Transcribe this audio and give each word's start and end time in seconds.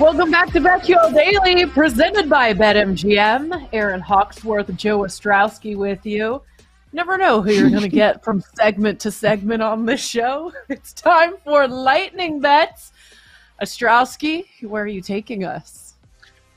Welcome 0.00 0.32
back 0.32 0.50
to 0.52 0.60
BetQL 0.60 1.14
Daily, 1.14 1.66
presented 1.66 2.28
by 2.28 2.52
BetMGM. 2.52 3.68
Aaron 3.72 4.00
Hawksworth, 4.00 4.74
Joe 4.74 5.00
Ostrowski 5.00 5.76
with 5.76 6.04
you. 6.04 6.42
Never 6.92 7.16
know 7.16 7.40
who 7.40 7.52
you're 7.52 7.70
going 7.70 7.82
to 7.82 7.88
get 7.88 8.24
from 8.24 8.42
segment 8.56 8.98
to 9.00 9.12
segment 9.12 9.62
on 9.62 9.86
this 9.86 10.04
show. 10.04 10.52
It's 10.68 10.92
time 10.92 11.34
for 11.44 11.68
lightning 11.68 12.40
bets. 12.40 12.92
Ostrowski, 13.62 14.46
where 14.62 14.82
are 14.82 14.88
you 14.88 15.00
taking 15.00 15.44
us? 15.44 15.94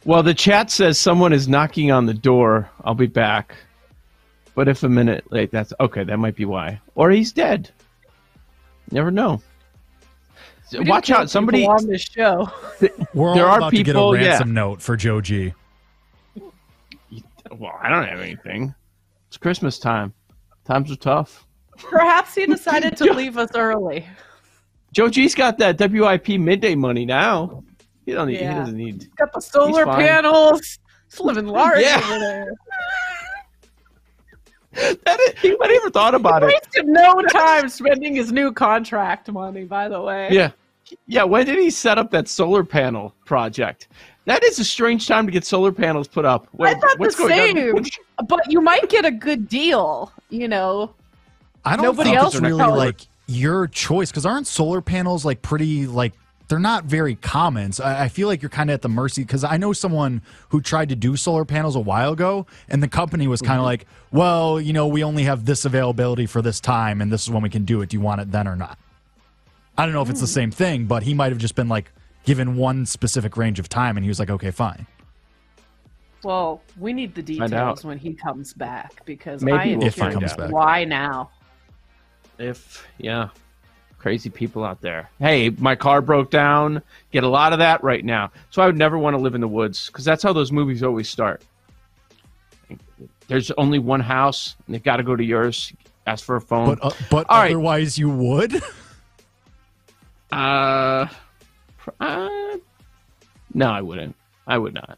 Well, 0.03 0.23
the 0.23 0.33
chat 0.33 0.71
says 0.71 0.99
someone 0.99 1.31
is 1.31 1.47
knocking 1.47 1.91
on 1.91 2.07
the 2.07 2.15
door. 2.15 2.67
I'll 2.83 2.95
be 2.95 3.05
back. 3.05 3.55
But 4.55 4.67
if 4.67 4.81
a 4.81 4.89
minute 4.89 5.31
late, 5.31 5.51
that's 5.51 5.73
okay. 5.79 6.03
That 6.03 6.17
might 6.17 6.35
be 6.35 6.45
why. 6.45 6.81
Or 6.95 7.11
he's 7.11 7.31
dead. 7.31 7.69
Never 8.89 9.11
know. 9.11 9.43
We 10.71 10.81
Watch 10.89 11.09
out! 11.11 11.29
Somebody. 11.29 11.65
on 11.65 11.87
this 11.87 12.01
show. 12.01 12.49
We're 13.13 13.33
There 13.35 13.45
all 13.47 13.53
are 13.53 13.57
about 13.57 13.69
to 13.71 13.77
get 13.77 13.81
a 13.95 13.99
people- 13.99 14.17
yeah. 14.17 14.29
ransom 14.29 14.53
note 14.53 14.81
for 14.81 14.95
Joe 14.97 15.21
G. 15.21 15.53
Well, 17.51 17.73
I 17.81 17.89
don't 17.89 18.03
have 18.05 18.19
anything. 18.19 18.75
It's 19.29 19.37
Christmas 19.37 19.79
time. 19.79 20.13
Times 20.65 20.91
are 20.91 20.95
tough. 20.97 21.45
Perhaps 21.77 22.35
he 22.35 22.45
decided 22.45 22.97
to 22.97 23.13
leave 23.13 23.37
us 23.37 23.51
early. 23.55 24.05
Joe 24.91 25.09
G's 25.09 25.33
got 25.35 25.57
that 25.59 25.79
WIP 25.79 26.27
midday 26.39 26.75
money 26.75 27.05
now. 27.05 27.63
He 28.05 28.11
don't 28.13 28.27
need. 28.27 28.41
Yeah. 28.41 28.53
He 28.53 28.59
doesn't 28.59 28.77
need. 28.77 29.09
Got 29.17 29.31
the 29.33 29.39
solar 29.41 29.85
fine. 29.85 29.99
panels. 30.05 30.79
He's 31.09 31.19
living 31.21 31.47
large 31.47 31.79
Yeah. 31.81 32.01
over 32.03 32.19
there. 32.19 32.51
That 35.05 35.19
is, 35.43 35.55
I 35.59 35.67
never 35.67 35.89
thought 35.89 36.13
about 36.13 36.43
it. 36.43 36.49
He 36.49 36.55
wasted 36.55 36.87
no 36.87 37.19
time 37.23 37.67
spending 37.67 38.13
his 38.15 38.31
new 38.31 38.51
contract 38.51 39.31
money, 39.31 39.63
by 39.63 39.89
the 39.89 39.99
way. 39.99 40.27
Yeah, 40.29 40.51
yeah. 41.07 41.23
When 41.23 41.45
did 41.45 41.57
he 41.59 41.69
set 41.69 41.97
up 41.97 42.11
that 42.11 42.27
solar 42.27 42.63
panel 42.63 43.13
project? 43.25 43.87
That 44.25 44.43
is 44.43 44.59
a 44.59 44.65
strange 44.65 45.07
time 45.07 45.25
to 45.25 45.31
get 45.31 45.45
solar 45.45 45.71
panels 45.71 46.07
put 46.07 46.25
up. 46.25 46.47
I 46.59 46.73
thought 46.73 46.99
what's 46.99 47.15
the 47.15 47.27
going 47.27 47.57
on? 47.57 47.83
same, 47.85 48.27
but 48.27 48.51
you 48.51 48.59
might 48.59 48.89
get 48.89 49.05
a 49.05 49.11
good 49.11 49.47
deal. 49.47 50.11
You 50.29 50.47
know, 50.49 50.93
I 51.63 51.75
don't 51.75 51.85
Nobody 51.85 52.09
think 52.09 52.19
else 52.21 52.33
it's 52.35 52.41
really 52.43 52.57
knows. 52.57 52.77
like 52.77 53.01
your 53.27 53.67
choice 53.67 54.09
because 54.11 54.25
aren't 54.25 54.47
solar 54.47 54.81
panels 54.81 55.23
like 55.25 55.41
pretty 55.41 55.87
like 55.87 56.13
they're 56.49 56.59
not 56.59 56.85
very 56.85 57.15
common. 57.15 57.71
So 57.73 57.83
I, 57.83 58.03
I 58.03 58.09
feel 58.09 58.27
like 58.29 58.41
you're 58.41 58.49
kind 58.49 58.69
of 58.69 58.73
at 58.75 58.81
the 58.81 58.89
mercy 58.89 59.21
because 59.23 59.43
I 59.43 59.57
know 59.57 59.73
someone 59.73 60.21
who 60.49 60.61
tried 60.61 60.89
to 60.89 60.95
do 60.95 61.15
solar 61.17 61.43
panels 61.45 61.75
a 61.75 61.79
while 61.81 62.13
ago, 62.13 62.47
and 62.69 62.81
the 62.83 62.87
company 62.87 63.27
was 63.27 63.41
Mm-hmm. 63.41 63.47
kind 63.47 63.59
of 63.59 63.65
like, 63.65 63.85
"Well, 64.11 64.59
you 64.59 64.73
know, 64.73 64.87
we 64.87 65.03
only 65.05 65.23
have 65.23 65.45
this 65.45 65.63
availability 65.65 66.25
for 66.25 66.41
this 66.41 66.59
time, 66.59 67.01
and 67.01 67.11
this 67.11 67.23
is 67.23 67.29
when 67.29 67.43
we 67.43 67.49
can 67.49 67.63
do 67.65 67.81
it. 67.81 67.89
Do 67.89 67.97
you 67.97 68.01
want 68.01 68.21
it 68.21 68.31
then 68.31 68.47
or 68.47 68.55
not?" 68.57 68.77
I 69.77 69.85
don't 69.85 69.93
know 69.93 70.01
if 70.01 70.09
it's 70.09 70.21
the 70.21 70.27
same 70.27 70.51
thing, 70.51 70.85
but 70.85 71.03
he 71.03 71.13
might 71.13 71.31
have 71.31 71.37
just 71.37 71.55
been 71.55 71.69
like 71.69 71.91
given 72.23 72.55
one 72.55 72.85
specific 72.85 73.37
range 73.37 73.59
of 73.59 73.69
time, 73.69 73.97
and 73.97 74.03
he 74.03 74.09
was 74.09 74.19
like, 74.19 74.29
"Okay, 74.29 74.51
fine." 74.51 74.87
well, 76.23 76.61
we 76.77 76.93
need 76.93 77.15
the 77.15 77.21
details 77.21 77.53
out. 77.53 77.83
when 77.83 77.97
he 77.97 78.13
comes 78.13 78.53
back 78.53 79.05
because 79.05 79.41
Maybe 79.41 79.57
I 79.57 79.63
am 79.65 79.77
we'll 79.77 79.87
If 79.87 79.95
he 79.95 80.01
curious 80.01 80.19
comes 80.19 80.33
back. 80.33 80.51
Why 80.51 80.83
now? 80.83 81.29
If 82.37 82.85
yeah, 82.97 83.29
crazy 83.97 84.29
people 84.29 84.63
out 84.63 84.81
there. 84.81 85.09
Hey, 85.19 85.49
my 85.51 85.75
car 85.75 86.01
broke 86.01 86.29
down. 86.29 86.81
Get 87.11 87.23
a 87.23 87.27
lot 87.29 87.53
of 87.53 87.59
that 87.59 87.83
right 87.83 88.03
now. 88.03 88.31
So 88.49 88.61
I 88.61 88.65
would 88.65 88.77
never 88.77 88.97
want 88.97 89.15
to 89.15 89.17
live 89.19 89.35
in 89.35 89.41
the 89.41 89.47
woods 89.47 89.87
because 89.87 90.05
that's 90.05 90.21
how 90.21 90.33
those 90.33 90.51
movies 90.51 90.83
always 90.83 91.09
start. 91.09 91.41
There's 93.27 93.51
only 93.51 93.79
one 93.79 93.99
house, 93.99 94.55
and 94.65 94.75
they 94.75 94.79
got 94.79 94.97
to 94.97 95.03
go 95.03 95.15
to 95.15 95.23
yours. 95.23 95.73
Ask 96.05 96.23
for 96.25 96.37
a 96.37 96.41
phone. 96.41 96.75
But 96.75 96.83
uh, 96.83 96.91
but 97.09 97.25
All 97.29 97.37
right. 97.39 97.51
otherwise, 97.51 97.97
you 97.97 98.09
would. 98.09 98.61
Uh, 100.31 101.07
uh, 101.99 102.57
no, 103.53 103.67
I 103.67 103.81
wouldn't. 103.81 104.15
I 104.45 104.57
would 104.57 104.73
not. 104.73 104.97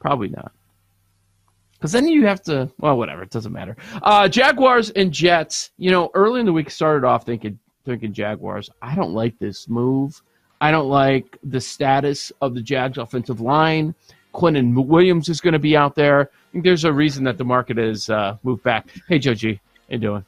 Probably 0.00 0.28
not. 0.28 0.52
Because 1.74 1.92
then 1.92 2.08
you 2.08 2.26
have 2.26 2.42
to. 2.44 2.70
Well, 2.78 2.96
whatever. 2.96 3.22
It 3.22 3.30
doesn't 3.30 3.52
matter. 3.52 3.76
Uh, 4.02 4.28
Jaguars 4.28 4.90
and 4.90 5.12
Jets. 5.12 5.70
You 5.78 5.90
know, 5.90 6.10
early 6.14 6.40
in 6.40 6.46
the 6.46 6.52
week 6.52 6.70
started 6.70 7.06
off 7.06 7.24
thinking 7.26 7.58
thinking 7.84 8.12
Jaguars. 8.12 8.70
I 8.82 8.94
don't 8.94 9.12
like 9.12 9.38
this 9.38 9.68
move. 9.68 10.20
I 10.60 10.70
don't 10.70 10.88
like 10.88 11.38
the 11.44 11.60
status 11.60 12.32
of 12.40 12.54
the 12.54 12.62
Jags 12.62 12.98
offensive 12.98 13.40
line. 13.40 13.94
Quinnen 14.34 14.74
Williams 14.86 15.28
is 15.28 15.40
going 15.40 15.52
to 15.52 15.58
be 15.58 15.76
out 15.76 15.94
there. 15.94 16.22
I 16.22 16.52
think 16.52 16.64
there's 16.64 16.84
a 16.84 16.92
reason 16.92 17.24
that 17.24 17.38
the 17.38 17.44
market 17.44 17.76
has 17.76 18.10
uh, 18.10 18.36
moved 18.42 18.62
back. 18.62 18.88
Hey, 19.08 19.18
Joe 19.18 19.34
G, 19.34 19.54
how 19.54 19.60
you 19.88 19.98
doing? 19.98 20.24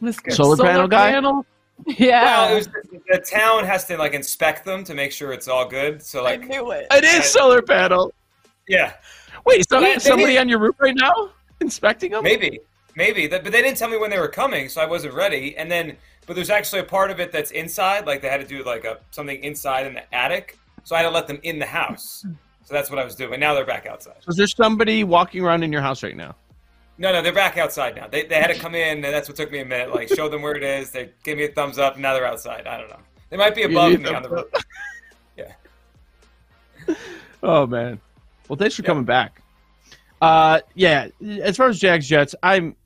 This 0.00 0.18
Solar 0.30 0.56
panel 0.56 0.88
guy? 0.88 1.12
panel? 1.12 1.46
Yeah, 1.86 2.42
Well, 2.42 2.52
it 2.52 2.54
was 2.56 2.68
the 3.08 3.18
town 3.18 3.64
has 3.64 3.84
to 3.86 3.96
like 3.96 4.14
inspect 4.14 4.64
them 4.64 4.84
to 4.84 4.94
make 4.94 5.12
sure 5.12 5.32
it's 5.32 5.48
all 5.48 5.66
good. 5.66 6.02
So 6.02 6.22
like, 6.22 6.34
I 6.34 6.42
like, 6.42 6.48
knew 6.48 6.70
it. 6.72 6.86
It 6.90 7.04
is 7.04 7.24
solar 7.26 7.62
panel. 7.62 8.12
yeah, 8.68 8.94
Wait, 9.44 9.68
so 9.68 9.80
They- 9.80 9.94
they 9.94 9.98
somebody 9.98 10.38
on 10.38 10.48
your 10.48 10.58
roof 10.58 10.76
right 10.78 10.94
now 10.94 11.30
inspecting 11.60 12.12
them? 12.12 12.22
maybe, 12.24 12.60
maybe. 12.96 13.26
But 13.26 13.44
they 13.44 13.62
didn't 13.62 13.76
tell 13.76 13.88
me 13.88 13.96
when 13.96 14.10
they 14.10 14.18
were 14.18 14.28
coming, 14.28 14.68
so 14.68 14.80
I 14.80 14.86
wasn't 14.86 15.14
ready. 15.14 15.56
And 15.56 15.70
then, 15.70 15.96
but 16.26 16.36
there's 16.36 16.50
actually 16.50 16.80
a 16.80 16.84
part 16.84 17.10
of 17.10 17.18
it 17.20 17.32
that's 17.32 17.50
inside. 17.50 18.06
Like 18.06 18.22
they 18.22 18.28
had 18.28 18.40
to 18.40 18.46
do 18.46 18.62
like 18.64 18.84
a 18.84 18.98
something 19.10 19.42
inside 19.42 19.86
in 19.86 19.94
the 19.94 20.14
attic, 20.14 20.58
so 20.84 20.94
I 20.94 21.00
had 21.00 21.08
to 21.08 21.10
let 21.10 21.26
them 21.26 21.40
in 21.42 21.58
the 21.58 21.66
house. 21.66 22.24
So 22.64 22.74
that's 22.74 22.90
what 22.90 22.98
I 23.00 23.04
was 23.04 23.16
doing. 23.16 23.40
Now 23.40 23.54
they're 23.54 23.64
back 23.66 23.86
outside. 23.86 24.14
Is 24.28 24.36
there 24.36 24.46
somebody 24.46 25.02
walking 25.02 25.44
around 25.44 25.64
in 25.64 25.72
your 25.72 25.82
house 25.82 26.02
right 26.04 26.16
now? 26.16 26.36
No, 26.98 27.12
no, 27.12 27.22
they're 27.22 27.32
back 27.32 27.58
outside 27.58 27.96
now. 27.96 28.06
They, 28.06 28.24
they 28.26 28.36
had 28.36 28.48
to 28.48 28.58
come 28.58 28.74
in, 28.74 29.04
and 29.04 29.04
that's 29.04 29.28
what 29.28 29.36
took 29.36 29.50
me 29.50 29.60
a 29.60 29.64
minute. 29.64 29.94
Like 29.94 30.08
show 30.08 30.28
them 30.28 30.42
where 30.42 30.54
it 30.54 30.62
is. 30.62 30.90
They 30.90 31.10
gave 31.24 31.38
me 31.38 31.44
a 31.44 31.48
thumbs 31.48 31.78
up, 31.78 31.94
and 31.94 32.02
now 32.02 32.12
they're 32.14 32.26
outside. 32.26 32.66
I 32.66 32.78
don't 32.78 32.90
know. 32.90 33.00
They 33.30 33.36
might 33.36 33.54
be 33.54 33.62
above 33.62 33.98
me 33.98 34.08
on 34.08 34.22
the 34.22 34.28
roof. 34.28 34.46
Yeah. 35.36 35.52
Oh 37.44 37.66
man. 37.66 38.00
Well, 38.48 38.56
thanks 38.56 38.76
for 38.76 38.82
coming 38.82 39.02
back. 39.02 39.42
Uh, 40.20 40.60
yeah. 40.76 41.08
As 41.42 41.56
far 41.56 41.68
as 41.68 41.80
Jags 41.80 42.06
Jets, 42.06 42.36
I'm 42.44 42.76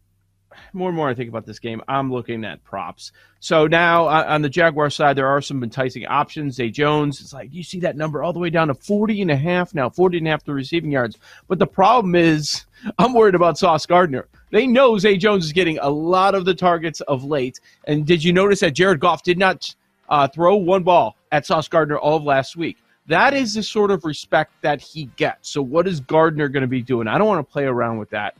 more 0.72 0.88
and 0.88 0.96
more 0.96 1.08
I 1.08 1.14
think 1.14 1.28
about 1.28 1.46
this 1.46 1.58
game. 1.58 1.82
I'm 1.88 2.12
looking 2.12 2.44
at 2.44 2.62
props. 2.64 3.12
So 3.40 3.66
now 3.66 4.06
uh, 4.06 4.24
on 4.28 4.42
the 4.42 4.48
Jaguar 4.48 4.90
side, 4.90 5.16
there 5.16 5.26
are 5.26 5.40
some 5.40 5.62
enticing 5.62 6.06
options. 6.06 6.56
Zay 6.56 6.70
Jones, 6.70 7.20
it's 7.20 7.32
like 7.32 7.52
you 7.52 7.62
see 7.62 7.80
that 7.80 7.96
number 7.96 8.22
all 8.22 8.32
the 8.32 8.38
way 8.38 8.50
down 8.50 8.68
to 8.68 8.74
40 8.74 9.22
and 9.22 9.30
a 9.30 9.36
half 9.36 9.74
now, 9.74 9.88
40 9.88 10.18
and 10.18 10.26
a 10.26 10.30
half 10.30 10.44
to 10.44 10.52
receiving 10.52 10.90
yards. 10.90 11.18
But 11.48 11.58
the 11.58 11.66
problem 11.66 12.14
is, 12.14 12.64
I'm 12.98 13.14
worried 13.14 13.34
about 13.34 13.58
Sauce 13.58 13.86
Gardner. 13.86 14.28
They 14.50 14.66
know 14.66 14.98
Zay 14.98 15.16
Jones 15.16 15.44
is 15.44 15.52
getting 15.52 15.78
a 15.78 15.90
lot 15.90 16.34
of 16.34 16.44
the 16.44 16.54
targets 16.54 17.00
of 17.02 17.24
late. 17.24 17.60
And 17.84 18.06
did 18.06 18.24
you 18.24 18.32
notice 18.32 18.60
that 18.60 18.72
Jared 18.72 19.00
Goff 19.00 19.22
did 19.22 19.38
not 19.38 19.74
uh, 20.08 20.28
throw 20.28 20.56
one 20.56 20.82
ball 20.82 21.16
at 21.32 21.46
Sauce 21.46 21.68
Gardner 21.68 21.98
all 21.98 22.16
of 22.16 22.24
last 22.24 22.56
week? 22.56 22.78
That 23.08 23.34
is 23.34 23.54
the 23.54 23.62
sort 23.62 23.90
of 23.90 24.04
respect 24.04 24.52
that 24.62 24.80
he 24.80 25.04
gets. 25.16 25.50
So, 25.50 25.62
what 25.62 25.86
is 25.86 26.00
Gardner 26.00 26.48
going 26.48 26.62
to 26.62 26.68
be 26.68 26.82
doing? 26.82 27.06
I 27.06 27.18
don't 27.18 27.28
want 27.28 27.46
to 27.46 27.52
play 27.52 27.64
around 27.64 27.98
with 27.98 28.10
that. 28.10 28.36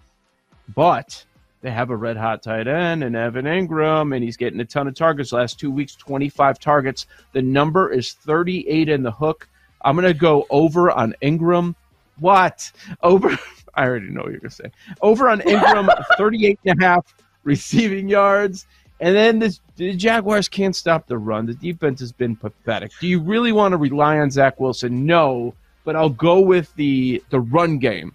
But 0.75 1.25
they 1.63 1.71
have 1.71 1.91
a 1.91 1.97
red 1.97 2.17
hot 2.17 2.43
tight 2.43 2.69
end 2.69 3.03
and 3.03 3.17
Evan 3.17 3.47
Engram, 3.47 4.15
and 4.15 4.23
he's 4.23 4.37
getting 4.37 4.61
a 4.61 4.65
ton 4.65 4.89
of 4.89 4.95
targets. 4.95 5.33
Last 5.33 5.59
two 5.59 5.71
weeks, 5.71 5.95
25 5.97 6.59
targets. 6.59 7.07
The 7.33 7.43
number 7.43 7.91
is 7.93 8.13
38 8.13 8.89
in 8.89 9.03
the 9.03 9.11
hook. 9.11 9.49
I'm 9.83 9.97
going 9.97 10.07
to 10.07 10.15
go 10.15 10.47
over 10.51 10.91
on 10.91 11.15
Engram. 11.23 11.75
What? 12.19 12.71
Over. 13.03 13.37
I 13.75 13.87
already 13.87 14.09
know 14.09 14.23
what 14.23 14.31
you're 14.31 14.41
going 14.41 14.51
to 14.51 14.57
say. 14.57 14.71
Over 15.03 15.29
on 15.29 15.41
Engram, 15.41 15.89
38 16.19 16.59
and 16.65 16.83
a 16.83 16.85
half 16.85 17.15
receiving 17.45 18.09
yards. 18.09 18.67
And 19.01 19.15
then 19.15 19.39
this, 19.39 19.61
the 19.77 19.95
Jaguars 19.95 20.49
can't 20.49 20.75
stop 20.75 21.07
the 21.07 21.19
run. 21.19 21.47
The 21.47 21.55
defense 21.55 22.01
has 22.01 22.13
been 22.13 22.37
pathetic. 22.37 22.93
Do 23.01 23.07
you 23.07 23.21
really 23.21 23.53
want 23.53 23.73
to 23.73 23.77
rely 23.77 24.19
on 24.19 24.31
Zach 24.31 24.59
Wilson? 24.59 25.05
No, 25.05 25.55
but 25.85 25.97
I'll 25.97 26.09
go 26.09 26.41
with 26.41 26.75
the 26.77 27.23
the 27.31 27.41
run 27.41 27.79
game. 27.79 28.15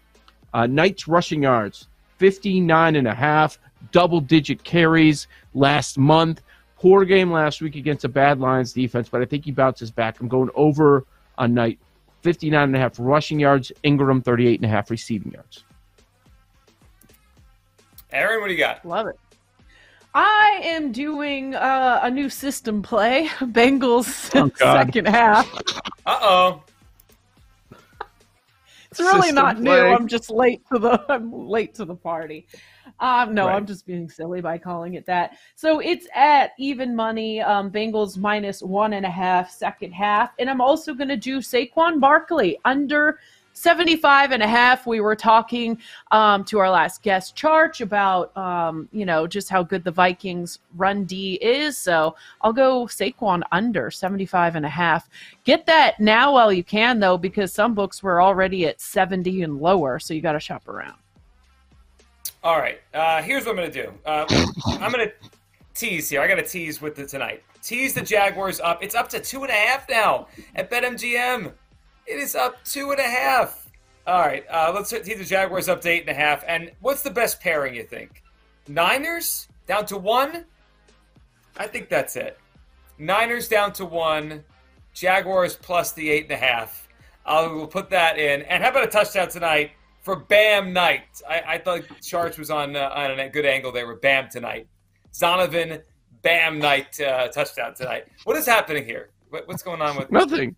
Uh, 0.54 0.68
Knight's 0.68 1.08
rushing 1.08 1.44
yards, 1.44 1.88
59 2.22 2.96
and 2.96 3.08
a 3.08 3.16
half, 3.16 3.58
double 3.92 4.22
digit 4.22 4.64
carries 4.64 5.28
last 5.56 5.98
month. 5.98 6.44
Poor 6.78 7.04
game 7.04 7.32
last 7.32 7.62
week 7.62 7.76
against 7.76 8.06
a 8.06 8.10
bad 8.10 8.40
Lions 8.40 8.74
defense, 8.74 9.10
but 9.10 9.24
I 9.24 9.26
think 9.26 9.44
he 9.44 9.52
bounces 9.52 9.90
back. 9.90 10.20
I'm 10.20 10.28
going 10.28 10.52
over 10.54 11.04
on 11.40 11.56
Knight 11.56 11.80
59 12.22 12.62
and 12.62 12.76
a 12.76 12.80
half 12.80 12.94
rushing 13.00 13.40
yards, 13.40 13.72
Engram 13.84 14.24
38 14.24 14.60
and 14.60 14.66
a 14.66 14.68
half 14.70 14.92
receiving 14.92 15.32
yards. 15.32 15.64
Aaron, 18.12 18.40
what 18.40 18.50
do 18.50 18.54
you 18.54 18.60
got? 18.60 18.86
Love 18.86 19.08
it. 19.08 19.20
I 20.14 20.62
am 20.64 20.92
doing 20.92 21.56
uh, 21.56 22.02
a 22.04 22.12
new 22.12 22.30
system 22.30 22.84
play, 22.84 23.30
Bengals 23.40 24.30
Oh, 24.40 24.52
second 24.60 25.08
half. 25.08 25.52
Uh 26.06 26.20
oh. 26.22 26.64
It's 28.92 29.00
really 29.00 29.32
not 29.32 29.60
new. 29.62 29.72
I'm 29.72 30.06
just 30.08 30.30
late 30.30 30.62
to 30.72 30.78
the 30.78 31.04
I'm 31.10 31.32
late 31.48 31.74
to 31.76 31.86
the 31.86 31.96
party. 31.96 32.46
Um, 33.00 33.34
no, 33.34 33.48
Right. 33.48 33.56
I'm 33.56 33.66
just 33.66 33.86
being 33.86 34.10
silly 34.10 34.42
by 34.42 34.58
calling 34.58 34.96
it 34.96 35.06
that. 35.06 35.38
So 35.56 35.80
it's 35.80 36.08
at 36.14 36.52
even 36.60 36.94
money. 36.96 37.42
Um, 37.42 37.72
Bengals 37.72 38.18
minus 38.18 38.62
one 38.62 38.94
and 38.94 39.06
a 39.06 39.10
half 39.10 39.50
second 39.50 39.94
half, 39.94 40.32
and 40.40 40.50
I'm 40.50 40.62
also 40.62 40.94
going 40.94 41.08
to 41.08 41.18
do 41.18 41.40
Saquon 41.40 42.00
Barkley 42.02 42.60
under 42.66 43.20
75 43.54 44.32
and 44.32 44.44
a 44.44 44.48
half. 44.48 44.88
We 44.88 45.00
were 45.00 45.16
talking 45.16 45.78
um, 46.12 46.44
to 46.46 46.60
our 46.60 46.70
last 46.70 47.04
guest, 47.04 47.36
Charge, 47.36 47.82
about 47.82 48.36
um, 48.38 48.88
you 48.92 49.06
know 49.06 49.28
just 49.28 49.50
how 49.50 49.64
good 49.64 49.84
the 49.84 49.92
Vikings 49.92 50.60
run 50.76 51.06
D 51.06 51.36
is. 51.42 51.78
So 51.78 52.16
I'll 52.42 52.54
go 52.54 52.86
Saquon 52.86 53.42
under 53.52 53.92
75 53.92 54.56
and 54.56 54.66
a 54.66 54.70
half. 54.70 55.10
Get 55.44 55.66
that 55.66 56.00
now 56.00 56.34
while 56.34 56.52
you 56.52 56.64
can, 56.64 57.00
though, 57.00 57.18
because 57.18 57.52
some 57.52 57.74
books 57.74 58.02
were 58.02 58.22
already 58.22 58.66
at 58.68 58.82
70 58.82 59.44
and 59.44 59.60
lower. 59.60 60.00
So 60.00 60.14
you 60.14 60.22
got 60.22 60.34
to 60.34 60.40
shop 60.40 60.68
around. 60.68 60.96
All 62.44 62.58
right. 62.58 62.80
Uh, 62.94 63.22
here's 63.22 63.46
what 63.46 63.60
I'm 63.60 63.72
to 63.72 63.84
do. 63.84 63.94
Uh, 64.06 64.26
I'm 64.80 64.92
to 64.94 65.12
tease 65.76 66.10
here. 66.10 66.22
I 66.22 66.28
got 66.28 66.36
to 66.36 66.46
tease 66.46 66.82
with 66.82 66.96
the 66.96 67.06
tonight. 67.06 67.44
Tease 67.62 67.94
the 67.94 68.02
Jaguars 68.02 68.60
up. 68.60 68.82
It's 68.84 68.96
up 68.96 69.10
to 69.10 69.20
two 69.20 69.44
and 69.44 69.52
a 69.52 69.56
half 69.56 69.88
now 69.88 70.28
at 70.56 70.72
BetMGM. 70.72 71.54
It 72.12 72.20
is 72.20 72.36
up 72.36 72.62
two 72.66 72.92
and 72.92 73.00
a 73.00 73.04
half. 73.04 73.72
All 74.06 74.20
right. 74.20 74.44
Uh, 74.50 74.74
let's 74.76 74.90
see 74.90 75.14
the 75.14 75.24
Jaguars 75.24 75.70
up 75.70 75.80
to 75.80 75.90
eight 75.90 76.02
and 76.02 76.10
a 76.10 76.14
half. 76.14 76.44
And 76.46 76.70
what's 76.82 77.04
the 77.04 77.10
best 77.10 77.40
pairing, 77.40 77.74
you 77.74 77.84
think? 77.84 78.22
Niners 78.68 79.48
down 79.66 79.86
to 79.86 79.98
one? 79.98 80.44
I 81.56 81.68
think 81.68 81.88
that's 81.88 82.18
it. 82.18 82.38
Niners 82.98 83.48
down 83.48 83.72
to 83.74 83.86
one. 83.86 84.44
Jaguars 84.94 85.56
plus 85.56 85.94
the 85.94 86.10
eight 86.10 86.24
and 86.24 86.34
a 86.34 86.38
half. 86.38 86.90
I 87.26 87.48
will 87.48 87.66
put 87.66 87.90
that 87.92 88.20
in. 88.20 88.42
And 88.42 88.62
how 88.62 88.72
about 88.72 88.84
a 88.84 88.88
touchdown 88.88 89.30
tonight 89.30 89.72
for 90.02 90.18
Bam 90.18 90.74
Knight? 90.74 91.22
I, 91.30 91.44
I 91.48 91.58
thought 91.60 91.84
Charge 92.02 92.38
was 92.38 92.52
on 92.52 92.76
uh, 92.76 92.92
on 92.94 93.22
a 93.22 93.30
good 93.30 93.46
angle 93.46 93.72
there 93.72 93.88
with 93.88 94.02
Bam 94.02 94.28
tonight. 94.30 94.68
Zonovan 95.14 95.82
Bam 96.24 96.60
Knight 96.60 97.00
uh, 97.00 97.30
touchdown 97.30 97.74
tonight. 97.74 98.08
What 98.26 98.36
is 98.36 98.46
happening 98.46 98.84
here? 98.84 99.12
What, 99.30 99.48
what's 99.48 99.64
going 99.64 99.82
on 99.82 99.96
with? 99.96 100.12
Nothing. 100.12 100.58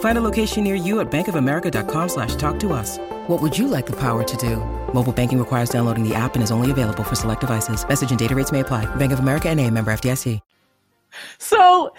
Find 0.00 0.16
a 0.16 0.22
location 0.22 0.64
near 0.64 0.74
you 0.74 1.00
at 1.00 1.10
bankofamerica.com 1.10 2.08
slash 2.08 2.34
talk 2.36 2.58
to 2.60 2.72
us. 2.72 2.96
What 3.26 3.42
would 3.42 3.58
you 3.58 3.68
like 3.68 3.84
the 3.84 3.96
power 3.96 4.24
to 4.24 4.36
do? 4.38 4.56
Mobile 4.94 5.12
banking 5.12 5.38
requires 5.38 5.68
downloading 5.68 6.08
the 6.08 6.14
app 6.14 6.34
and 6.36 6.42
is 6.42 6.50
only 6.50 6.70
available 6.70 7.04
for 7.04 7.14
select 7.14 7.42
devices. 7.42 7.86
Message 7.86 8.08
and 8.08 8.18
data 8.18 8.34
rates 8.34 8.52
may 8.52 8.60
apply. 8.60 8.86
Bank 8.96 9.12
of 9.12 9.18
America 9.18 9.50
and 9.50 9.60
a 9.60 9.70
member 9.70 9.92
FDIC. 9.92 10.40
So 11.38 11.94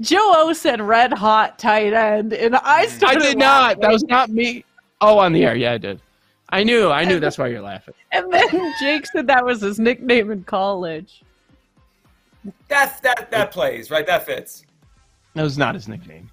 Joe 0.00 0.32
O 0.36 0.52
said 0.52 0.80
red 0.80 1.12
hot 1.12 1.58
tight 1.58 1.92
end, 1.92 2.32
and 2.32 2.56
I 2.56 2.86
started 2.86 2.86
I 2.86 2.86
started. 2.86 3.20
did 3.20 3.38
not. 3.38 3.80
That 3.80 3.92
was 3.92 4.04
not 4.04 4.30
me. 4.30 4.64
Oh, 5.00 5.18
on 5.18 5.32
the 5.32 5.44
air. 5.44 5.54
Yeah, 5.54 5.72
I 5.72 5.78
did. 5.78 6.00
I 6.48 6.64
knew. 6.64 6.90
I 6.90 7.04
knew. 7.04 7.20
That's 7.20 7.38
why 7.38 7.48
you're 7.48 7.60
laughing. 7.62 7.94
And 8.12 8.32
then 8.32 8.72
Jake 8.80 9.06
said 9.06 9.26
that 9.26 9.44
was 9.44 9.60
his 9.60 9.78
nickname 9.78 10.30
in 10.30 10.44
college. 10.44 11.22
That 12.68 13.00
that 13.02 13.30
that 13.30 13.50
plays 13.52 13.90
right. 13.90 14.06
That 14.06 14.24
fits. 14.26 14.64
That 15.34 15.42
was 15.42 15.58
not 15.58 15.74
his 15.74 15.88
nickname. 15.88 16.30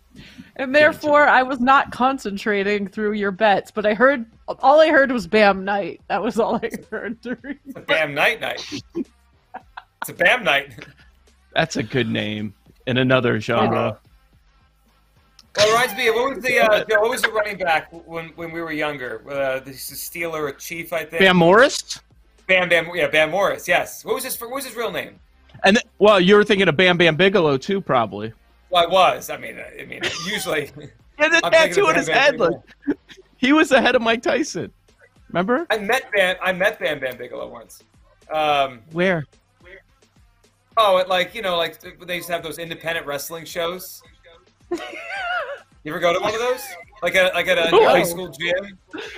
And 0.55 0.75
therefore, 0.75 1.27
I 1.27 1.43
was 1.43 1.59
not 1.59 1.91
concentrating 1.91 2.87
through 2.87 3.13
your 3.13 3.31
bets, 3.31 3.71
but 3.71 3.85
I 3.85 3.93
heard 3.93 4.25
all 4.47 4.81
I 4.81 4.89
heard 4.89 5.11
was 5.11 5.27
Bam 5.27 5.63
Night. 5.63 6.01
That 6.07 6.21
was 6.21 6.39
all 6.39 6.55
I 6.55 6.69
heard. 6.89 7.21
During 7.21 7.59
It's 7.65 7.77
a 7.77 7.81
Bam 7.81 8.13
Night 8.13 8.41
night. 8.41 8.81
It's 8.95 10.09
a 10.09 10.13
Bam 10.13 10.43
night. 10.43 10.85
That's 11.53 11.77
a 11.77 11.83
good 11.83 12.09
name 12.09 12.53
in 12.87 12.97
another 12.97 13.39
genre. 13.39 13.99
Well, 15.55 15.67
it 15.67 15.71
reminds 15.71 15.95
me 15.95 16.07
of 16.07 16.15
what 16.15 16.35
was 16.35 16.43
the 16.43 16.59
uh, 16.59 16.85
what 17.01 17.09
was 17.09 17.21
the 17.21 17.31
running 17.31 17.57
back 17.57 17.89
when 18.07 18.29
when 18.29 18.51
we 18.51 18.61
were 18.61 18.71
younger? 18.71 19.23
Uh, 19.29 19.59
this 19.59 19.91
is 19.91 19.99
Steeler 19.99 20.39
or 20.39 20.51
Chief, 20.51 20.93
I 20.93 21.05
think. 21.05 21.19
Bam 21.19 21.37
Morris. 21.37 22.01
Bam 22.47 22.69
Bam. 22.69 22.89
Yeah, 22.93 23.07
Bam 23.07 23.31
Morris. 23.31 23.67
Yes. 23.67 24.05
What 24.05 24.15
was 24.15 24.23
his 24.23 24.39
What 24.39 24.51
was 24.51 24.65
his 24.65 24.75
real 24.75 24.91
name? 24.91 25.19
And 25.63 25.77
th- 25.77 25.85
well, 25.99 26.19
you 26.19 26.35
were 26.35 26.43
thinking 26.43 26.67
of 26.67 26.77
Bam 26.77 26.97
Bam 26.97 27.15
Bigelow 27.15 27.57
too, 27.57 27.81
probably. 27.81 28.33
Well, 28.69 28.83
I 28.83 28.87
was. 28.87 29.29
I 29.29 29.37
mean, 29.37 29.59
I 29.79 29.85
mean, 29.85 30.01
usually. 30.25 30.71
Yeah, 31.19 31.27
the 31.27 31.41
tattoo 31.49 31.85
on 31.85 31.95
his 31.95 32.07
head. 32.07 32.39
Look, 32.39 32.63
he 33.35 33.51
was 33.51 33.67
the 33.67 33.81
head 33.81 33.93
of 33.93 34.01
Mike 34.01 34.21
Tyson. 34.21 34.71
Remember? 35.27 35.67
I 35.69 35.77
met 35.77 36.09
Bam. 36.13 36.37
I 36.41 36.53
met 36.53 36.79
Bam 36.79 36.97
Bam 37.01 37.17
Bigelow 37.17 37.49
once. 37.49 37.83
Um, 38.31 38.79
Where? 38.93 39.25
oh, 40.77 40.95
it 40.97 41.09
like 41.09 41.35
you 41.35 41.41
know, 41.41 41.57
like 41.57 41.77
they 42.07 42.15
used 42.15 42.27
to 42.27 42.33
have 42.33 42.41
those 42.41 42.57
independent 42.57 43.05
wrestling 43.05 43.43
shows. 43.43 44.01
you 44.71 44.77
ever 45.87 45.99
go 45.99 46.13
to 46.13 46.19
one 46.21 46.33
of 46.33 46.39
those? 46.39 46.61
Like 47.03 47.15
at 47.15 47.33
like 47.33 47.47
at 47.47 47.57
a 47.57 47.69
No. 47.69 47.85
high 47.89 48.03
school 48.03 48.29
gym? 48.29 48.77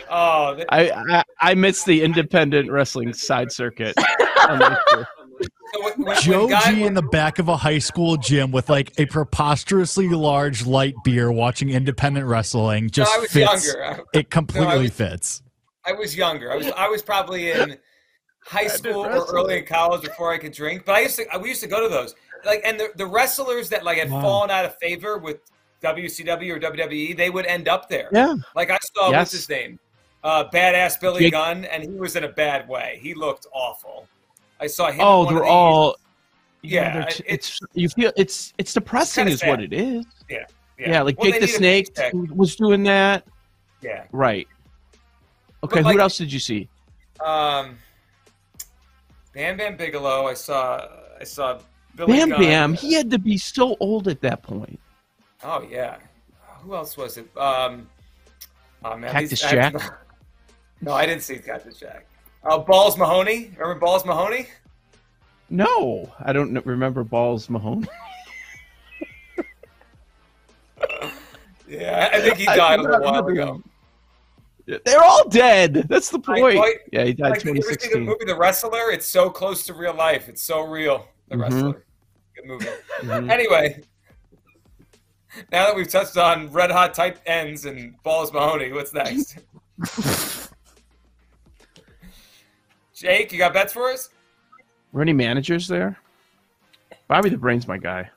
Oh, 0.10 0.56
th- 0.56 0.66
I, 0.70 0.90
I 0.92 1.24
I 1.40 1.54
missed 1.54 1.86
the 1.86 2.02
independent 2.02 2.72
wrestling 2.72 3.14
side 3.14 3.52
circuit. 3.52 3.96
I'm 5.42 5.82
not 5.82 5.84
sure. 5.84 5.84
so 5.84 5.84
when, 5.84 6.06
when, 6.06 6.22
Joe 6.22 6.48
guy, 6.48 6.74
G 6.74 6.84
in 6.84 6.94
the 6.94 7.02
back 7.02 7.40
of 7.40 7.48
a 7.48 7.58
high 7.58 7.80
school 7.80 8.18
gym 8.18 8.52
with 8.52 8.70
like 8.70 8.92
a 9.00 9.06
preposterously 9.06 10.10
large 10.10 10.66
light 10.66 10.96
beer 11.04 11.32
watching 11.32 11.70
independent 11.70 12.26
wrestling 12.28 12.90
just 12.90 13.14
I 13.16 13.20
was 13.20 13.32
fits. 13.32 13.74
younger. 13.74 14.04
It 14.14 14.30
completely 14.30 14.84
was- 14.84 14.92
fits. 14.92 15.44
I 15.86 15.94
was 15.94 16.16
younger. 16.16 16.52
I 16.52 16.56
was 16.58 16.68
I 16.78 16.88
was 16.88 17.02
probably 17.02 17.52
in 17.52 17.78
high 18.46 18.68
school 18.68 19.04
or 19.06 19.26
early 19.34 19.58
in 19.58 19.66
college 19.66 20.02
before 20.04 20.32
I 20.32 20.38
could 20.38 20.52
drink. 20.54 20.84
But 20.86 20.94
I 20.96 21.00
used 21.02 21.16
to 21.18 21.26
we 21.42 21.50
used 21.50 21.62
to 21.64 21.68
go 21.68 21.82
to 21.82 21.90
those. 21.90 22.14
Like 22.46 22.62
and 22.66 22.80
the, 22.80 22.90
the 22.96 23.06
wrestlers 23.06 23.70
that 23.70 23.84
like 23.84 23.98
had 23.98 24.12
Wow. 24.12 24.22
fallen 24.22 24.52
out 24.52 24.66
of 24.66 24.76
favor 24.78 25.18
with 25.18 25.38
WCW 25.82 26.56
or 26.56 26.60
WWE, 26.60 27.18
they 27.18 27.30
would 27.32 27.46
end 27.48 27.68
up 27.68 27.90
there. 27.90 28.10
Yeah. 28.14 28.36
Like 28.56 28.70
I 28.70 28.78
saw 28.96 29.10
Yes. 29.10 29.18
what's 29.20 29.32
his 29.32 29.50
name? 29.50 29.80
Uh, 30.24 30.44
badass 30.54 31.00
Billy 31.02 31.22
Jake- 31.22 31.32
Gunn, 31.34 31.66
and 31.66 31.82
he 31.82 31.90
was 31.90 32.16
in 32.16 32.24
a 32.24 32.30
bad 32.30 32.68
way. 32.70 33.00
He 33.02 33.16
looked 33.16 33.48
awful. 33.52 34.08
I 34.62 34.68
saw 34.68 34.92
him. 34.92 35.00
Oh, 35.02 35.26
they're 35.28 35.44
all. 35.44 35.98
Yeah, 36.62 36.94
they're- 36.94 37.08
it- 37.10 37.22
it's 37.26 37.60
you 37.74 37.90
feel 37.90 38.12
it's 38.16 38.54
it's 38.60 38.74
depressing, 38.74 39.24
kinda 39.26 39.34
is 39.34 39.44
what 39.44 39.60
it 39.62 39.74
is. 39.74 40.06
Yeah, 40.30 40.46
Yeah, 40.78 41.02
like 41.02 41.18
Well, 41.20 41.32
Jake 41.32 41.42
the 41.42 41.48
Snake 41.48 41.90
was 42.14 42.56
doing 42.56 42.84
that. 42.84 43.26
Yeah. 43.82 44.06
Right. 44.12 44.48
Okay, 45.64 45.82
like- 45.82 45.96
who 45.96 46.00
else 46.00 46.18
did 46.18 46.32
you 46.32 46.40
see? 46.40 46.70
Um, 47.20 47.78
Bam 49.34 49.58
Bam 49.58 49.76
Bigelow. 49.78 50.28
I 50.28 50.34
saw. 50.36 50.88
I 51.20 51.24
saw 51.24 51.60
Billy 51.96 52.14
Bam 52.18 52.30
Gunn. 52.30 52.40
Bam. 52.40 52.74
He 52.76 52.94
had 52.94 53.10
to 53.12 53.20
be 53.20 53.38
so 53.38 53.76
old 53.80 54.08
at 54.08 54.22
that 54.22 54.44
point. 54.44 54.80
Oh 55.44 55.64
yeah. 55.70 55.98
Who 56.62 56.76
else 56.76 56.96
was 56.96 57.18
it? 57.18 57.26
Um, 57.36 57.90
oh, 58.86 58.96
man, 58.96 59.12
Cactus 59.12 59.30
these- 59.42 59.44
I- 59.46 59.52
Jack? 59.52 59.74
No, 60.84 60.94
I 60.94 61.06
didn't 61.06 61.22
see 61.22 61.38
Cactus 61.38 61.78
Jack. 61.78 62.08
Uh, 62.44 62.58
Balls 62.60 62.98
Mahoney. 62.98 63.52
Remember 63.58 63.76
Balls 63.80 64.06
Mahoney? 64.06 64.48
No, 65.50 66.12
I 66.20 66.34
don't 66.34 66.66
remember 66.66 67.04
Balls 67.04 67.50
Mahoney. 67.50 67.88
Yeah, 71.68 72.10
I 72.12 72.20
think 72.20 72.36
he 72.36 72.46
died 72.46 72.80
a 72.80 72.84
little 72.84 73.00
while 73.02 73.26
ago. 73.26 73.64
They're 74.66 75.02
all 75.02 75.28
dead. 75.30 75.86
That's 75.88 76.10
the 76.10 76.20
point. 76.20 76.44
I- 76.58 76.76
yeah, 76.92 77.06
he 77.06 77.14
died 77.14 77.30
Like, 77.32 77.44
you 77.46 77.52
ever 77.52 77.62
see 77.62 77.70
the 77.70 77.78
2016. 77.78 78.04
movie 78.06 78.26
The 78.26 78.36
Wrestler? 78.36 78.92
It's 78.92 79.08
so 79.08 79.30
close 79.30 79.66
to 79.68 79.74
real 79.74 79.94
life. 79.94 80.28
It's 80.28 80.42
so 80.42 80.66
real. 80.68 81.08
the 81.30 81.38
wrestler. 81.38 81.86
Good 82.36 82.46
movie. 82.46 82.68
Anyway, 83.32 83.82
now 85.52 85.66
that 85.68 85.76
we've 85.76 85.88
touched 85.88 86.18
on 86.18 86.52
red 86.52 86.72
hot 86.72 86.94
tight 86.94 87.20
ends 87.26 87.64
and 87.66 87.96
balls 88.04 88.34
Mahoney, 88.34 88.74
what's 88.74 88.94
next? 88.94 89.38
Jake, 93.02 93.32
you 93.32 93.40
got 93.40 93.52
bets 93.54 93.74
for 93.74 93.90
us? 93.90 94.10
Were 94.92 95.02
any 95.02 95.14
managers 95.14 95.68
there? 95.68 95.98
Bobby 97.08 97.30
the 97.30 97.38
Brain's 97.38 97.68
my 97.68 97.78
guy. 97.80 98.08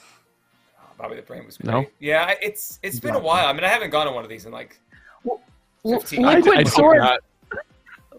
Oh, 0.00 0.82
Bobby 0.96 1.16
the 1.16 1.22
Brain 1.22 1.44
was 1.44 1.58
great. 1.58 1.72
No? 1.72 1.84
Yeah, 1.98 2.34
it's 2.40 2.78
it's 2.84 3.00
been 3.00 3.16
a 3.16 3.18
while. 3.18 3.48
I 3.48 3.52
mean, 3.52 3.64
I 3.64 3.68
haven't 3.68 3.90
gone 3.90 4.06
to 4.06 4.12
one 4.12 4.22
of 4.22 4.30
these 4.30 4.46
in 4.46 4.52
like 4.52 4.78
15 5.82 6.22
Liquid 6.22 6.56
I- 6.58 6.60
I 6.60 6.64
Sword. 6.64 7.02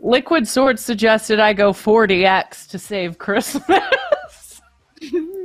Liquid 0.02 0.48
Sword 0.48 0.78
suggested 0.80 1.40
I 1.40 1.54
go 1.54 1.72
40x 1.72 2.68
to 2.72 2.78
save 2.78 3.18
Christmas. 3.18 3.64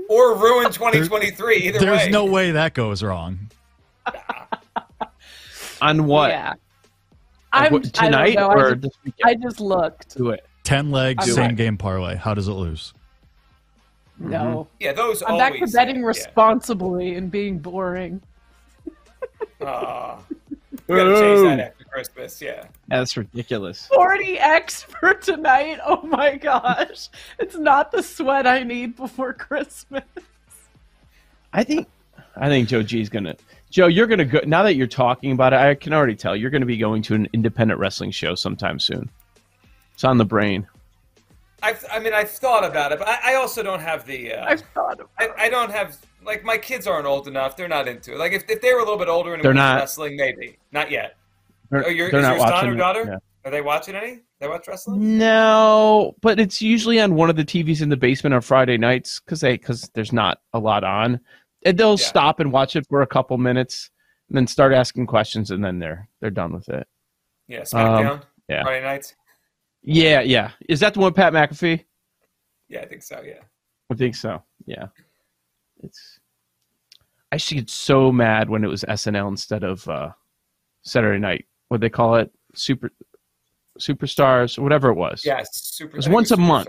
or 0.08 0.34
ruin 0.36 0.72
2023. 0.72 1.56
Either 1.58 1.78
There's 1.78 2.06
way. 2.06 2.10
no 2.10 2.24
way 2.24 2.50
that 2.50 2.74
goes 2.74 3.02
wrong. 3.04 3.38
On 5.80 6.06
what? 6.06 6.30
Yeah. 6.30 6.54
Like 7.52 7.66
I'm 7.66 7.72
what, 7.72 7.84
tonight 7.84 8.38
I 8.38 8.44
or 8.44 8.58
I 8.58 8.70
just, 8.70 8.82
this 8.82 8.92
weekend? 9.04 9.30
I 9.30 9.34
just 9.34 9.60
looked. 9.60 10.16
Do 10.16 10.30
it. 10.30 10.46
Ten 10.62 10.90
legs, 10.90 11.28
I'm 11.28 11.34
same 11.34 11.48
back. 11.48 11.56
game 11.56 11.76
parlay. 11.76 12.16
How 12.16 12.34
does 12.34 12.48
it 12.48 12.52
lose? 12.52 12.94
No. 14.18 14.38
Mm-hmm. 14.38 14.76
Yeah, 14.80 14.92
those. 14.92 15.22
I'm 15.22 15.38
back 15.38 15.52
to 15.52 15.58
always, 15.58 15.72
betting 15.72 16.00
yeah. 16.00 16.06
responsibly 16.06 17.14
and 17.14 17.30
being 17.30 17.58
boring. 17.58 18.20
Aw. 19.62 20.18
we 20.86 20.96
gotta 20.96 21.14
change 21.14 21.40
that 21.48 21.60
after 21.60 21.84
Christmas. 21.84 22.40
Yeah. 22.40 22.66
That's 22.88 23.16
ridiculous. 23.16 23.88
40x 23.92 24.84
for 24.84 25.14
tonight. 25.14 25.78
Oh 25.84 26.02
my 26.02 26.36
gosh. 26.36 27.08
It's 27.38 27.56
not 27.56 27.90
the 27.90 28.02
sweat 28.02 28.46
I 28.46 28.62
need 28.62 28.96
before 28.96 29.32
Christmas. 29.32 30.04
I 31.52 31.64
think 31.64 31.88
I 32.36 32.48
think 32.48 32.68
Joe 32.68 32.82
G's 32.82 33.08
gonna 33.08 33.36
Joe, 33.70 33.86
you're 33.86 34.06
gonna 34.06 34.24
go 34.24 34.40
now 34.46 34.62
that 34.64 34.74
you're 34.74 34.86
talking 34.86 35.32
about 35.32 35.52
it, 35.52 35.56
I 35.60 35.74
can 35.74 35.92
already 35.92 36.16
tell 36.16 36.34
you're 36.34 36.50
gonna 36.50 36.66
be 36.66 36.76
going 36.76 37.02
to 37.02 37.14
an 37.14 37.28
independent 37.32 37.78
wrestling 37.78 38.10
show 38.10 38.34
sometime 38.34 38.78
soon. 38.78 39.08
It's 39.94 40.04
on 40.04 40.18
the 40.18 40.24
brain. 40.24 40.66
I've, 41.62 41.84
I 41.92 41.98
mean, 42.00 42.14
I've 42.14 42.30
thought 42.30 42.64
about 42.64 42.90
it, 42.90 42.98
but 42.98 43.06
I, 43.06 43.32
I 43.32 43.34
also 43.34 43.62
don't 43.62 43.80
have 43.80 44.06
the. 44.06 44.32
Uh, 44.34 44.44
I've 44.46 44.62
thought 44.74 44.98
of 45.00 45.08
I, 45.18 45.28
I 45.36 45.48
don't 45.48 45.70
have 45.70 45.98
like 46.24 46.42
my 46.44 46.58
kids 46.58 46.86
aren't 46.86 47.06
old 47.06 47.28
enough. 47.28 47.56
They're 47.56 47.68
not 47.68 47.86
into 47.86 48.14
it. 48.14 48.18
Like 48.18 48.32
if, 48.32 48.44
if 48.48 48.60
they 48.60 48.72
were 48.72 48.80
a 48.80 48.84
little 48.84 48.98
bit 48.98 49.08
older 49.08 49.34
and 49.34 49.42
They're 49.44 49.54
not. 49.54 49.76
wrestling, 49.76 50.16
maybe 50.16 50.56
not 50.72 50.90
yet. 50.90 51.16
They're, 51.70 51.86
Oh, 51.86 51.90
your, 51.90 52.10
they're 52.10 52.20
is 52.20 52.26
not 52.26 52.36
your 52.38 52.46
son 52.48 52.68
or 52.68 52.74
daughter? 52.76 53.04
yeah. 53.04 53.18
Are 53.44 53.50
they 53.50 53.60
watching 53.62 53.94
any? 53.94 54.20
They 54.38 54.48
watch 54.48 54.68
wrestling? 54.68 55.16
No, 55.18 56.14
but 56.20 56.38
it's 56.40 56.60
usually 56.60 57.00
on 57.00 57.14
one 57.14 57.30
of 57.30 57.36
the 57.36 57.44
TVs 57.44 57.80
in 57.80 57.88
the 57.88 57.96
basement 57.96 58.34
on 58.34 58.40
Friday 58.42 58.76
nights 58.76 59.20
because 59.20 59.40
they 59.40 59.52
because 59.52 59.90
there's 59.94 60.12
not 60.12 60.40
a 60.52 60.58
lot 60.58 60.82
on, 60.84 61.20
and 61.64 61.76
they'll 61.78 61.90
Yeah. 61.98 62.06
stop 62.06 62.40
and 62.40 62.52
watch 62.52 62.76
it 62.76 62.86
for 62.88 63.02
a 63.02 63.06
couple 63.06 63.36
minutes, 63.38 63.90
and 64.28 64.36
then 64.36 64.46
start 64.46 64.72
asking 64.72 65.06
questions, 65.06 65.50
and 65.50 65.64
then 65.64 65.78
they're 65.78 66.08
they're 66.20 66.30
done 66.30 66.52
with 66.52 66.68
it. 66.68 66.86
Yeah, 67.48 67.62
SmackDown. 67.62 68.10
Um, 68.10 68.22
yeah. 68.48 68.62
Friday 68.62 68.84
nights. 68.84 69.14
Yeah, 69.82 70.20
yeah. 70.20 70.50
Is 70.68 70.80
that 70.80 70.94
the 70.94 71.00
one 71.00 71.12
Pat 71.14 71.32
McAfee? 71.32 71.84
Yeah, 72.68 72.80
I 72.82 72.86
think 72.86 73.02
so. 73.02 73.22
Yeah. 73.24 73.40
I 73.90 73.94
think 73.94 74.14
so. 74.14 74.42
Yeah. 74.66 74.86
It's. 75.82 76.20
I 77.32 77.36
used 77.36 77.48
to 77.48 77.54
get 77.56 77.70
so 77.70 78.10
mad 78.12 78.48
when 78.50 78.64
it 78.64 78.68
was 78.68 78.84
SNL 78.84 79.28
instead 79.28 79.62
of 79.64 79.86
uh, 79.88 80.10
Saturday 80.82 81.18
Night. 81.18 81.46
What 81.68 81.80
they 81.80 81.88
call 81.88 82.16
it? 82.16 82.30
Super, 82.54 82.90
superstars, 83.78 84.58
or 84.58 84.62
whatever 84.62 84.90
it 84.90 84.94
was. 84.94 85.24
Yeah, 85.24 85.42
super. 85.50 85.92
It 85.92 85.96
was 85.96 86.08
once 86.08 86.30
a 86.32 86.36
month. 86.36 86.68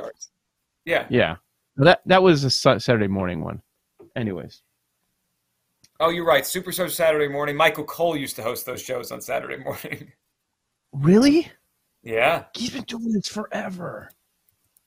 Yeah. 0.86 1.06
Yeah. 1.10 1.36
That 1.78 2.02
that 2.06 2.22
was 2.24 2.44
a 2.44 2.50
Saturday 2.50 3.08
morning 3.08 3.42
one. 3.44 3.62
Anyways. 4.16 4.62
Oh, 6.02 6.10
you're 6.10 6.26
right. 6.26 6.44
Superstar 6.44 6.90
Saturday 6.90 7.28
morning. 7.28 7.56
Michael 7.56 7.84
Cole 7.84 8.18
used 8.18 8.36
to 8.38 8.42
host 8.42 8.66
those 8.66 8.82
shows 8.82 9.12
on 9.12 9.22
Saturday 9.22 9.58
morning. 9.64 10.12
Really? 10.94 11.48
yeah. 12.02 12.46
He's 12.56 12.72
been 12.72 12.84
doing 12.84 13.14
this 13.14 13.28
forever. 13.28 14.10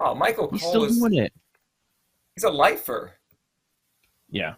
Oh, 0.01 0.13
Michael 0.17 0.51
He's 0.51 0.61
Cole 0.63 0.71
still 0.71 0.85
is. 0.85 0.99
doing 0.99 1.15
it. 1.15 1.33
He's 2.35 2.43
a 2.43 2.51
lifer. 2.51 3.13
Yeah. 4.29 4.55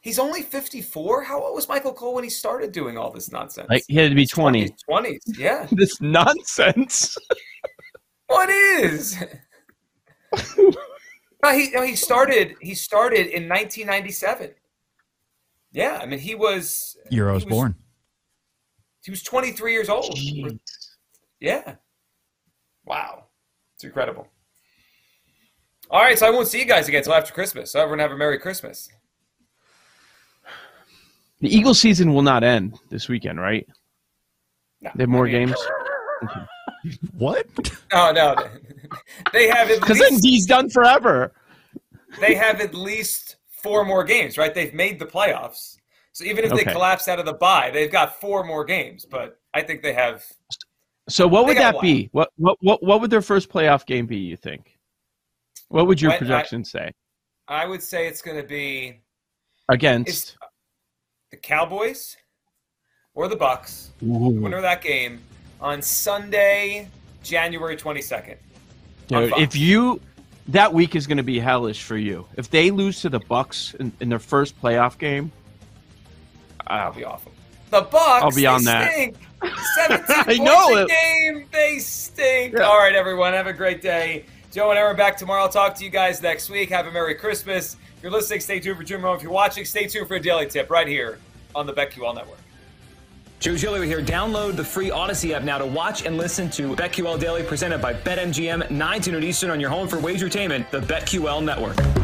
He's 0.00 0.18
only 0.18 0.42
54. 0.42 1.22
How 1.22 1.40
old 1.40 1.54
was 1.54 1.68
Michael 1.68 1.94
Cole 1.94 2.14
when 2.14 2.24
he 2.24 2.28
started 2.30 2.72
doing 2.72 2.98
all 2.98 3.12
this 3.12 3.30
nonsense? 3.30 3.70
Like 3.70 3.84
he 3.86 3.94
had 3.94 4.08
to 4.08 4.16
be 4.16 4.26
20. 4.26 4.68
20s. 4.90 5.18
Yeah. 5.38 5.68
This 5.70 6.00
nonsense. 6.00 7.16
What 8.26 8.50
is? 8.50 9.16
no, 10.58 11.52
he 11.52 11.70
no, 11.70 11.82
he 11.82 11.94
started 11.94 12.56
he 12.60 12.74
started 12.74 13.28
in 13.28 13.48
1997. 13.48 14.50
Yeah, 15.74 15.98
I 16.00 16.06
mean 16.06 16.20
he 16.20 16.34
was 16.34 16.96
Year 17.10 17.28
I 17.28 17.32
was 17.34 17.44
born. 17.44 17.74
He 19.04 19.10
was 19.10 19.22
23 19.22 19.72
years 19.72 19.90
old. 19.90 20.18
Yeah. 21.40 21.74
Wow. 22.86 23.24
It's 23.74 23.84
incredible. 23.84 24.28
All 25.90 26.00
right, 26.00 26.18
so 26.18 26.26
I 26.26 26.30
won't 26.30 26.48
see 26.48 26.58
you 26.60 26.64
guys 26.64 26.88
again 26.88 27.00
until 27.00 27.12
after 27.12 27.34
Christmas. 27.34 27.72
So 27.72 27.80
everyone 27.80 27.98
have 27.98 28.12
a 28.12 28.16
Merry 28.16 28.38
Christmas. 28.38 28.88
The 31.40 31.54
Eagle 31.54 31.74
season 31.74 32.14
will 32.14 32.22
not 32.22 32.42
end 32.42 32.78
this 32.88 33.08
weekend, 33.08 33.38
right? 33.40 33.66
No, 34.80 34.90
They 34.94 35.02
have 35.02 35.10
more 35.10 35.26
I 35.28 35.32
mean- 35.32 35.48
games. 35.48 35.66
What? 37.16 37.46
Oh 37.92 38.12
no, 38.14 38.36
they 39.32 39.48
have 39.48 39.70
at 39.70 39.80
Because 39.80 39.98
least 40.00 40.22
ND's 40.22 40.44
done 40.46 40.68
forever. 40.68 41.32
they 42.20 42.34
have 42.34 42.60
at 42.60 42.74
least 42.74 43.36
four 43.64 43.84
more 43.84 44.04
games, 44.04 44.38
right? 44.38 44.54
They've 44.54 44.74
made 44.74 45.00
the 45.00 45.06
playoffs, 45.06 45.78
so 46.12 46.24
even 46.24 46.44
if 46.44 46.52
they 46.52 46.62
collapse 46.64 47.08
out 47.08 47.18
of 47.18 47.26
the 47.26 47.32
bye, 47.32 47.70
they've 47.72 47.90
got 47.90 48.20
four 48.20 48.44
more 48.44 48.64
games. 48.64 49.04
But 49.04 49.40
I 49.52 49.62
think 49.62 49.82
they 49.82 49.94
have. 49.94 50.24
So 51.08 51.26
what 51.26 51.46
would 51.46 51.56
that 51.56 51.80
be? 51.80 52.08
What 52.12 52.30
what 52.36 52.56
what 52.60 52.82
what 52.82 53.00
would 53.00 53.10
their 53.10 53.22
first 53.22 53.48
playoff 53.48 53.84
game 53.84 54.06
be? 54.06 54.18
You 54.18 54.36
think? 54.36 54.78
What 55.68 55.88
would 55.88 56.00
your 56.00 56.12
I- 56.12 56.18
projection 56.18 56.64
say 56.64 56.92
I 57.48 57.66
would 57.66 57.82
say 57.82 58.06
it's 58.06 58.22
going 58.22 58.36
to 58.36 58.46
be 58.46 59.00
against? 59.68 60.36
Uh, 60.40 60.46
the 61.30 61.36
Cowboys 61.36 62.16
or 63.14 63.26
the 63.26 63.36
Bucs. 63.36 63.88
Winner 64.00 64.58
of 64.58 64.62
that 64.62 64.82
game 64.82 65.20
on 65.60 65.82
Sunday, 65.82 66.88
January 67.22 67.76
twenty 67.76 68.02
second. 68.02 68.38
Dude, 69.08 69.32
if 69.36 69.56
you 69.56 70.00
that 70.48 70.72
week 70.72 70.94
is 70.94 71.06
going 71.06 71.16
to 71.18 71.22
be 71.22 71.38
hellish 71.38 71.82
for 71.82 71.96
you. 71.96 72.26
If 72.36 72.50
they 72.50 72.70
lose 72.70 73.00
to 73.02 73.08
the 73.08 73.20
Bucs 73.20 73.74
in, 73.76 73.92
in 74.00 74.08
their 74.08 74.18
first 74.18 74.60
playoff 74.60 74.98
game, 74.98 75.32
I'll 76.66 76.92
be 76.92 77.04
awful. 77.04 77.32
The 77.70 77.82
Bucs. 77.82 78.22
I'll 78.22 78.30
be 78.30 78.46
on 78.46 78.64
they 78.64 78.70
that. 78.72 78.92
Stink. 78.92 79.16
Seventeen 79.74 80.04
I 80.16 80.22
points 80.24 80.40
know 80.40 80.76
a 80.76 80.82
it. 80.84 80.88
game. 80.88 81.46
They 81.52 81.78
stink. 81.78 82.54
Yeah. 82.54 82.62
All 82.62 82.78
right, 82.78 82.94
everyone. 82.94 83.32
Have 83.32 83.46
a 83.46 83.52
great 83.52 83.82
day. 83.82 84.24
Joe 84.52 84.70
and 84.70 84.78
Aaron 84.78 84.96
back 84.96 85.16
tomorrow. 85.16 85.42
I'll 85.42 85.48
talk 85.48 85.74
to 85.76 85.84
you 85.84 85.90
guys 85.90 86.22
next 86.22 86.48
week. 86.48 86.70
Have 86.70 86.86
a 86.86 86.92
Merry 86.92 87.14
Christmas. 87.14 87.74
If 87.96 88.02
you're 88.02 88.12
listening, 88.12 88.40
stay 88.40 88.60
tuned 88.60 88.76
for 88.78 88.84
Jim 88.84 89.02
Rome. 89.02 89.16
If 89.16 89.22
you're 89.22 89.32
watching, 89.32 89.64
stay 89.64 89.86
tuned 89.86 90.06
for 90.08 90.14
a 90.14 90.20
daily 90.20 90.46
tip 90.46 90.70
right 90.70 90.86
here 90.86 91.18
on 91.54 91.66
the 91.66 91.72
BetQL 91.72 92.14
Network. 92.14 92.38
Joe 93.40 93.56
Giglio 93.56 93.82
here. 93.82 94.00
Download 94.00 94.56
the 94.56 94.64
free 94.64 94.90
Audacy 94.90 95.32
app 95.32 95.42
now 95.42 95.58
to 95.58 95.66
watch 95.66 96.06
and 96.06 96.16
listen 96.16 96.48
to 96.50 96.74
BetQL 96.74 97.20
Daily 97.20 97.42
presented 97.42 97.82
by 97.82 97.92
BetMGM, 97.92 98.70
9 98.70 99.00
to 99.02 99.12
noon 99.12 99.24
Eastern 99.24 99.50
on 99.50 99.60
your 99.60 99.70
home 99.70 99.88
for 99.88 99.96
wagertainment, 99.96 100.70
the 100.70 100.80
BetQL 100.80 101.44
Network. 101.44 102.03